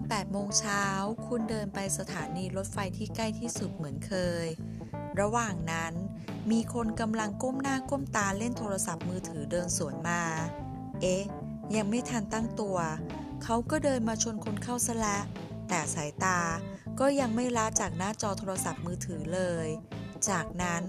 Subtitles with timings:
[0.00, 0.84] อน8โมงเช้า
[1.26, 4.14] คุณเดินไปสถานีรถไฟที่ใกล้ที่สุดเหมือนเค
[4.44, 4.46] ย
[5.20, 5.92] ระหว่างนั้น
[6.50, 10.22] มีคนกำลังก้มหน้าก้มตาเล่นโทรศัพท์มือถือเดินสวนมา
[11.00, 11.24] เอ๊ะ
[11.76, 12.78] ยังไม่ทันตั้งตัว
[13.42, 15.22] เขาก็เดินมาชนคนเข้าซะแล้ว
[15.68, 16.40] แต่สายตา
[17.00, 19.68] ก็ยังไม่ละจากหน้าจอโทรศัพท์มือถือเลย
[20.28, 20.82] จากนั้น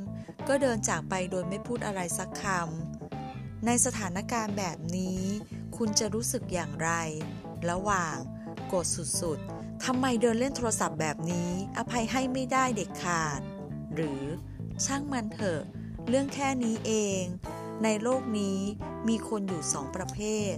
[0.48, 5.22] ก็เดินจากไปโดยไม่พูดอะไรสักคำ ในสถานการณ์แบบนี้
[5.78, 6.92] คุณจะรู้สึกอย่างไร
[7.70, 8.18] ระหว่าง
[8.74, 8.90] โกรธ
[9.22, 13.42] สุดๆ ทำไมเดินเล่นโทรศัพท์แบบนี้ อภัยให้ไม่ได้เด็กขาด
[13.96, 14.22] หรือ
[14.86, 15.62] ช่างมันเถอะ
[16.08, 17.22] เรื่องแค่นี้เอง
[17.84, 18.60] ในโลกนี้
[19.08, 20.20] มีคนอยู่สองประเภ
[20.52, 20.54] ท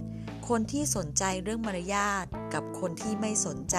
[0.48, 2.24] คนที่สนใจเรื่องมารยาท
[2.54, 3.78] กับคนที่ไม่สนใจ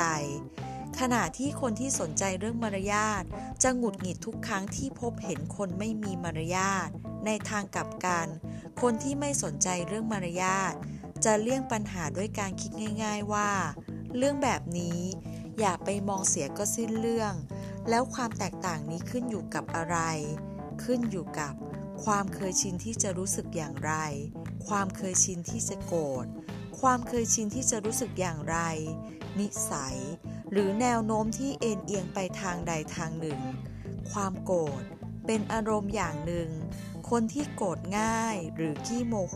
[1.00, 3.24] ขณะที่คนที่สนใจเรื่องมารยาท
[3.64, 6.90] จะหงุดหงิดทุกครั้งที่พบเห็นคนไม่มีมารยาท
[7.26, 8.28] ในทางกลับกัน
[8.82, 10.74] คนที่ไม่สนใจเรื่องมารยาท
[11.26, 12.72] จะเลี่ยงปัญหาด้วยการคิด
[13.04, 13.50] ง่าย ๆว่า
[14.18, 15.00] เรื่องแบบนี้
[15.60, 17.34] อย่าไปมองเสียก็สิ้นเรื่อง
[17.90, 19.98] แล้วความแตกต่างนี้ขึ้นอยู่กับอะไร
[20.84, 21.54] ขึ้นอยู่กับ
[22.04, 23.94] ความเคยชินที่จะรู้สึกอย่างไร
[24.68, 26.26] ความเคยชินที่จะโกรธ
[26.80, 28.58] ความเคยชินที่จะรู้สึกอย่างไร
[29.40, 29.98] นิสัย
[30.52, 33.40] หรือแนวโน้มที่เอ็นเอียงไปทางใดทางหนึ่ง
[34.12, 34.84] ความโกรธ
[35.26, 36.50] เป็นอารมณ์อย่างหนึ่ง
[37.10, 39.36] คนที่โกรธง่ายหรือขี้โมโห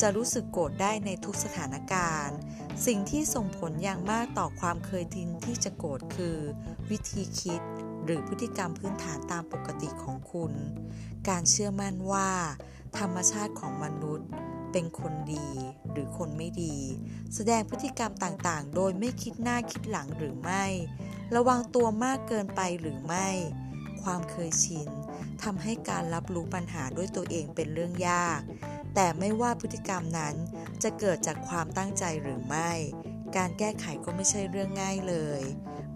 [0.00, 2.36] จะรู้สึกโกรธได้ในทุกสถานการณ์
[2.86, 6.36] สิ่งที่ส่งผลอย่างมากต่อความเคยชินที่จะโกรธคือ
[6.90, 7.60] วิธีคิด
[8.04, 10.52] หรือพฤติกรรมพื้นฐานตามปกติของคุณ
[11.28, 12.30] การเชื่อมั่นว่า
[12.98, 14.28] ธรรมชาติของมนุษย์
[14.72, 15.48] เป็นคนดี
[15.92, 16.76] หรือคนไม่ดี
[17.34, 20.64] แสดงพฤติกรรมต่างๆ โดยไม่คิดหน้าคิดหลังหรือไม่
[21.34, 23.28] ระวังตัวมากเกินไปหรือไม่
[24.02, 24.88] ความเคยชิน
[25.42, 28.40] ทำให้การรับรู้ปัญหาด้วยตัวเองเป็นเรื่องยาก
[28.94, 30.34] แต่ไม่ว่าพฤติกรรมนั้น
[30.82, 32.70] จะเกิดจากความตั้งใจหรือไม่
[33.36, 35.42] การแก้ไขก็ไม่ใช่เรื่องง่ายเลย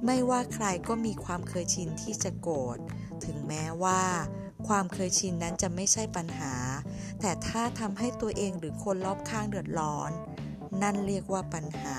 [0.04, 2.78] ไม่ว่าใครก็มีความเคยชินที่จะโกรธ
[3.24, 4.02] ถึงแม้ว่า
[4.68, 6.54] ความเคยชินนั้นจะไม่ใช่ปัญหา
[7.20, 10.10] แต่ถ้าทำให้ตัวเองหรือคนรอบข้างเดือดร้อน
[10.82, 11.98] นั่นเรียกว่าปัญหา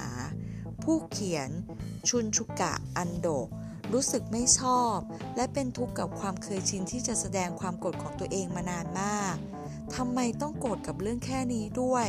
[0.84, 1.50] ผู้เขียน
[2.09, 3.47] ชุนชุกะ อันโดก
[3.94, 4.97] รู้สึกไม่ชอบ
[5.35, 9.35] และเป็นทุกข์กับความเคยชินที่จะแสดงความโกรธของตัวเองมานานมาก
[9.96, 12.07] ทำไมต้องโกรธกับเรื่องแค่นี้ด้วย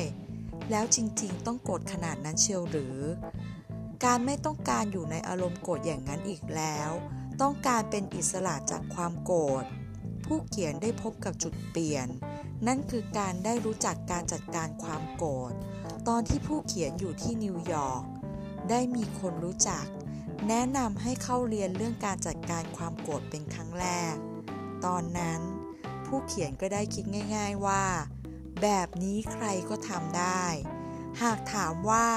[0.71, 2.99] แล้วจริงๆ ต้องโกรธขนาดนั้นเชียวหรือ
[4.05, 6.91] การไม่ต้องการอยู่ในอารมณ์โกรธอย่างนั้นอีกแล้ว
[7.41, 9.65] ต้องการเป็นอิสระจากความโกรธ
[10.25, 12.09] ผู้เขียนได้พบกับจุดเปลี่ยน
[12.67, 15.53] นั่นคือการได้รู้จักการจัดการความโกรธ
[16.09, 18.03] ตอนที่ผู้เขียนอยู่ที่นิวยอร์ก
[18.71, 19.87] ได้มีคนรู้จัก
[20.49, 24.15] แนะนำให้เข้าเรียนเรื่องการจัดการความโกรธเป็นครั้งแรก
[24.85, 25.41] ตอนนั้น
[26.07, 27.05] ผู้เขียนก็ได้คิด
[27.37, 27.85] ง่าย ๆว่า
[28.63, 30.45] แบบนี้ใครก็ทำได้
[31.23, 32.09] หากถามว่า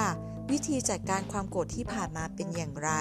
[0.52, 2.91] วิธีจัดการความโกรธที่ผ่านมาเป็นอย่างไร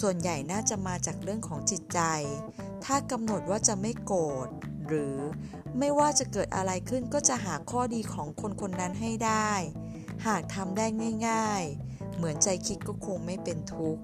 [0.00, 2.00] ส่วนใหญ่น่าจะมาจากเรื่องของจิตใจ
[2.84, 4.48] ถ้ากำหนดว่าจะไม่โกรธ
[4.86, 5.16] หรือ
[5.78, 9.52] ไม่ว่าจะเกิดอะไรขึ้นก็จะหาข้อดีของคนคนนั้นให้ได้
[10.26, 10.86] หากทำได้
[11.28, 14.02] ง่าย ๆ เหมือนใจคิดก็คงไม่เป็นทุกข์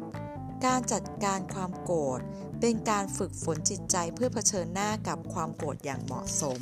[0.65, 2.21] การจัดการความโกรธ
[2.61, 6.61] เป็นการฝึกฝนจิตใจเพื่อเผชิญหน้ากับความโกรธอย่างเหมาะสม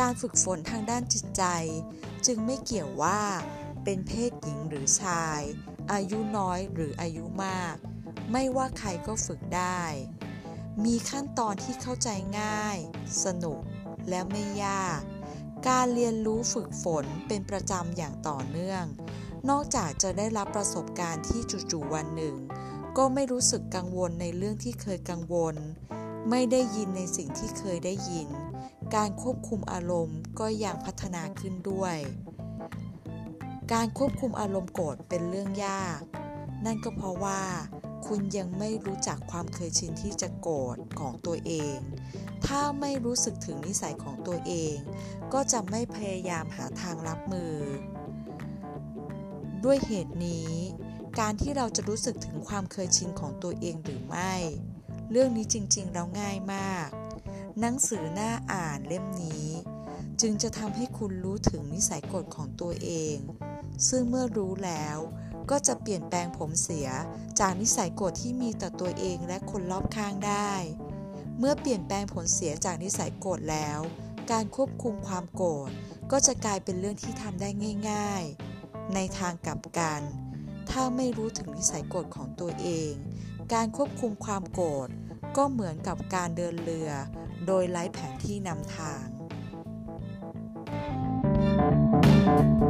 [0.00, 1.44] การฝึกฝนทางด้านจิตใจ
[2.26, 3.20] จึงไม่เกี่ยวว่า
[3.84, 5.40] เป็นเพศหญิงหรือชาย
[5.92, 7.76] อายุน้อยหรืออายุมาก
[8.32, 9.82] ไม่ว่าใครก็ฝึกได้
[10.84, 12.08] มีขั้นตอนที่เข้าใจ
[12.40, 12.78] ง่าย
[13.24, 13.60] สนุก
[14.08, 15.00] และไม่ยาก
[15.68, 18.84] การเรียนรู้ฝึกฝนเป็นประจำอย่างต่อเนื่อง
[19.50, 21.40] นอกจากจะได้รับประสบการณ์ที่
[21.70, 22.34] จู่ๆวันหนึ่ง
[22.96, 25.54] ก็ไม่รู้สึกกังวลในเรื่องที่เคยกังวล
[26.30, 28.28] ไม่ได้ยินในสิ่งที่เคยได้ยิน
[28.94, 31.96] การควบคุมอารมณ์ก็ยังพัฒนาขึ้นด้วย
[33.72, 36.00] การควบคุมอารมณ์โกรธเป็นเรื่องยาก
[36.64, 37.42] นั่นก็เพราะว่า
[38.06, 41.78] คุณยังไม่รู้จักความเคยชินที่จะโกรธของตัวเอง
[42.46, 44.76] ถ้าไม่รู้สึกถึงนิสัยของตัวเอง
[45.32, 47.54] ก็จะไม่พยายามหาทางรับมือ
[49.64, 50.52] ด้วยเหตุนี้
[51.20, 54.34] การที่เราจะรู้สึกถึงความเคยชินของตัวเองหรือไม่
[55.10, 56.88] เรื่องนี้จริงๆเราง่ายมาก
[57.60, 59.48] หนังสือหน้าอ่านเล่มนี้
[60.20, 63.16] จึงจะทำให้คุณรู้ถึงนิสัยกฎของตัวเอง
[63.88, 64.98] ซึ่งเมื่อรู้แล้ว
[65.50, 66.88] ก็จะเปลี่ยนแปลงผมเสีย
[67.40, 70.52] จากนิสัยโกรธที่มีต่อตัวเองและคนรอบข้างได้
[71.38, 73.80] เมื่อเปลี่ยนแปลงผลเสียจากนิสัยโกรธแล้ว
[74.32, 75.70] การควบคุมความโกรธ
[76.10, 77.50] ก็จะกลายเป็นเรื่องที่ทำได้
[77.90, 78.22] ง่าย
[78.58, 80.02] ๆ ในทางกลับกัน
[80.70, 82.92] ถ้าไม่รู้ถึงนิสัยโกรธของตัวเอง
[83.52, 84.88] การควบคุมความโกรธ
[85.36, 86.90] ก็เหมือนกับการเดินเรือ
[87.46, 89.04] โดยไร้แผนที่นำทาง
[92.26, 92.65] thank you